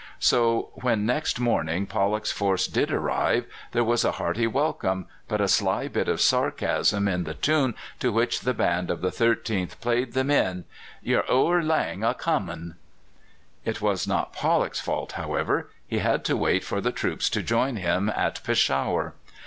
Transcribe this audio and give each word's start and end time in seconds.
So 0.17 0.69
when 0.73 1.05
next 1.05 1.39
morning 1.39 1.85
Pollock's 1.85 2.31
force 2.31 2.65
did 2.65 2.91
arrive, 2.91 3.45
there 3.71 3.83
was 3.83 4.03
a 4.03 4.13
hearty 4.13 4.47
welcome, 4.47 5.05
but 5.27 5.39
a 5.39 5.47
sly 5.47 5.87
bit 5.87 6.07
of 6.07 6.19
sarcasm 6.21 7.07
in 7.07 7.23
the 7.23 7.35
tune 7.35 7.75
to 7.99 8.11
which 8.11 8.39
the 8.39 8.55
band 8.55 8.89
of 8.89 9.01
the 9.01 9.11
13th 9.11 9.79
played 9.79 10.13
them 10.13 10.31
in, 10.31 10.65
"Ye're 11.03 11.23
ower 11.31 11.61
lang 11.61 12.03
o' 12.03 12.15
comin'." 12.15 12.77
It 13.63 13.79
was 13.79 14.07
not 14.07 14.33
Pollock's 14.33 14.79
fault, 14.79 15.11
however. 15.11 15.69
He 15.87 15.99
had 15.99 16.25
to 16.25 16.35
wait 16.35 16.63
for 16.63 16.81
the 16.81 16.91
troops 16.91 17.29
to 17.29 17.43
join 17.43 17.75
him 17.75 18.09
at 18.09 18.43
Peshawar. 18.43 19.13